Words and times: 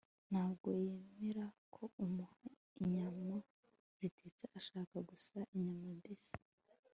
nta 0.29 0.43
bwo 0.55 0.69
yemera 0.85 1.45
ko 1.73 1.83
umuha 2.03 2.47
inyama 2.83 3.35
zitetse, 3.97 4.43
ashaka 4.59 4.95
gusa 5.09 5.37
inyama 5.55 5.89
mbisi 5.97 6.35